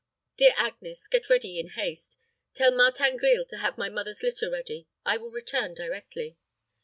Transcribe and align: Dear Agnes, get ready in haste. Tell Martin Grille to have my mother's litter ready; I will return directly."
Dear 0.37 0.55
Agnes, 0.57 1.07
get 1.07 1.29
ready 1.29 1.59
in 1.59 1.67
haste. 1.77 2.17
Tell 2.55 2.71
Martin 2.75 3.17
Grille 3.17 3.45
to 3.45 3.57
have 3.57 3.77
my 3.77 3.87
mother's 3.87 4.23
litter 4.23 4.49
ready; 4.49 4.87
I 5.05 5.17
will 5.17 5.29
return 5.29 5.75
directly." 5.75 6.37